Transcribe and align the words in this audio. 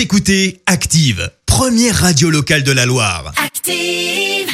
Vous 0.00 0.04
écoutez 0.04 0.62
Active, 0.64 1.30
première 1.44 1.94
radio 1.94 2.30
locale 2.30 2.62
de 2.62 2.72
la 2.72 2.86
Loire. 2.86 3.34
Active. 3.36 4.48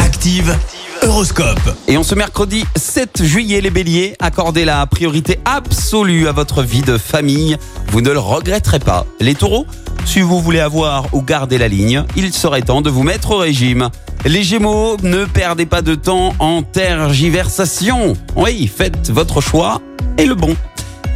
Active, 0.00 0.54
Horoscope. 1.00 1.74
Et 1.88 1.96
en 1.96 2.02
ce 2.02 2.14
mercredi 2.14 2.66
7 2.76 3.24
juillet, 3.24 3.62
les 3.62 3.70
béliers, 3.70 4.14
accordez 4.20 4.66
la 4.66 4.84
priorité 4.86 5.38
absolue 5.46 6.28
à 6.28 6.32
votre 6.32 6.62
vie 6.62 6.82
de 6.82 6.98
famille. 6.98 7.56
Vous 7.88 8.02
ne 8.02 8.10
le 8.10 8.18
regretterez 8.18 8.80
pas. 8.80 9.06
Les 9.18 9.34
taureaux, 9.34 9.64
si 10.04 10.20
vous 10.20 10.42
voulez 10.42 10.60
avoir 10.60 11.06
ou 11.14 11.22
garder 11.22 11.56
la 11.56 11.68
ligne, 11.68 12.04
il 12.14 12.30
serait 12.34 12.60
temps 12.60 12.82
de 12.82 12.90
vous 12.90 13.02
mettre 13.02 13.30
au 13.30 13.38
régime. 13.38 13.88
Les 14.26 14.42
gémeaux, 14.42 14.98
ne 15.02 15.24
perdez 15.24 15.64
pas 15.64 15.80
de 15.80 15.94
temps 15.94 16.34
en 16.38 16.62
tergiversation. 16.62 18.12
Oui, 18.36 18.70
faites 18.76 19.10
votre 19.10 19.40
choix 19.40 19.80
et 20.18 20.26
le 20.26 20.34
bon. 20.34 20.54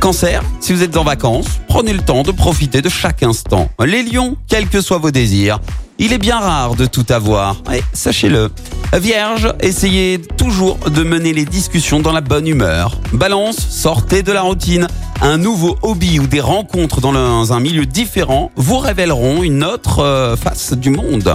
Cancer, 0.01 0.43
si 0.61 0.73
vous 0.73 0.83
êtes 0.83 0.97
en 0.97 1.05
vacances, 1.05 1.47
prenez 1.69 1.93
le 1.93 2.01
temps 2.01 2.23
de 2.23 2.31
profiter 2.31 2.83
de 2.83 2.89
chaque 2.89 3.23
instant. 3.23 3.69
Les 3.85 4.03
lions, 4.03 4.37
quels 4.49 4.69
que 4.69 4.81
soient 4.81 4.99
vos 4.99 5.11
désirs, 5.11 5.59
il 5.99 6.13
est 6.13 6.19
bien 6.19 6.39
rare 6.39 6.77
de 6.77 6.87
tout 6.87 7.07
avoir, 7.09 7.63
et 7.73 7.83
sachez-le. 7.93 8.51
Vierge, 8.93 9.53
essayez 9.61 10.21
toujours 10.21 10.79
de 10.79 11.03
mener 11.03 11.33
les 11.33 11.45
discussions 11.45 12.01
dans 12.01 12.13
la 12.13 12.21
bonne 12.21 12.47
humeur. 12.47 13.01
Balance, 13.13 13.57
sortez 13.57 14.23
de 14.23 14.33
la 14.33 14.43
routine. 14.43 14.87
Un 15.23 15.39
nouveau 15.39 15.77
hobby 15.83 16.21
ou 16.21 16.27
des 16.27 16.41
rencontres 16.41 17.01
dans 17.01 17.53
un 17.53 17.61
milieu 17.61 17.87
différent 17.87 18.51
vous 18.55 18.79
révéleront 18.79 19.43
une 19.43 19.65
autre 19.65 20.01
euh, 20.01 20.37
face 20.37 20.75
du 20.75 20.91
monde. 20.91 21.35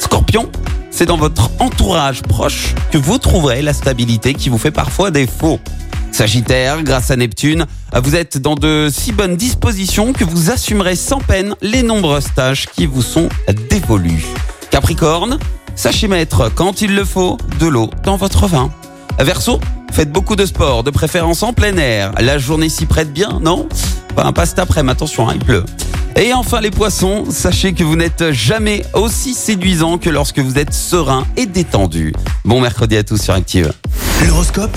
Scorpion, 0.00 0.50
c'est 0.90 1.06
dans 1.06 1.16
votre 1.16 1.50
entourage 1.60 2.22
proche 2.22 2.74
que 2.90 2.98
vous 2.98 3.18
trouverez 3.18 3.62
la 3.62 3.72
stabilité 3.72 4.34
qui 4.34 4.48
vous 4.48 4.58
fait 4.58 4.72
parfois 4.72 5.10
défaut. 5.10 5.60
Sagittaire, 6.12 6.82
grâce 6.82 7.10
à 7.10 7.16
Neptune, 7.16 7.66
vous 8.02 8.14
êtes 8.14 8.38
dans 8.38 8.54
de 8.54 8.88
si 8.92 9.12
bonnes 9.12 9.36
dispositions 9.36 10.12
que 10.12 10.24
vous 10.24 10.50
assumerez 10.50 10.96
sans 10.96 11.18
peine 11.18 11.54
les 11.62 11.82
nombreuses 11.82 12.28
tâches 12.34 12.66
qui 12.66 12.86
vous 12.86 13.02
sont 13.02 13.28
dévolues. 13.70 14.24
Capricorne, 14.70 15.38
sachez 15.76 16.08
mettre, 16.08 16.52
quand 16.54 16.82
il 16.82 16.94
le 16.94 17.04
faut, 17.04 17.38
de 17.58 17.66
l'eau 17.66 17.90
dans 18.04 18.16
votre 18.16 18.46
vin. 18.46 18.70
Verseau, 19.18 19.60
faites 19.92 20.12
beaucoup 20.12 20.36
de 20.36 20.46
sport, 20.46 20.82
de 20.84 20.90
préférence 20.90 21.42
en 21.42 21.52
plein 21.52 21.76
air. 21.76 22.12
La 22.20 22.38
journée 22.38 22.68
s'y 22.68 22.86
prête 22.86 23.12
bien, 23.12 23.38
non? 23.40 23.68
Enfin, 24.16 24.32
pas 24.32 24.46
cet 24.46 24.58
après-midi, 24.58 24.92
attention, 24.92 25.28
hein, 25.28 25.34
il 25.36 25.44
pleut. 25.44 25.64
Et 26.16 26.34
enfin 26.34 26.60
les 26.60 26.70
poissons, 26.70 27.24
sachez 27.30 27.72
que 27.72 27.84
vous 27.84 27.96
n'êtes 27.96 28.32
jamais 28.32 28.84
aussi 28.94 29.32
séduisant 29.32 29.96
que 29.96 30.10
lorsque 30.10 30.40
vous 30.40 30.58
êtes 30.58 30.74
serein 30.74 31.26
et 31.36 31.46
détendu. 31.46 32.12
Bon 32.44 32.60
mercredi 32.60 32.96
à 32.96 33.04
tous 33.04 33.22
sur 33.22 33.32
Active. 33.32 33.72
L'horoscope? 34.26 34.76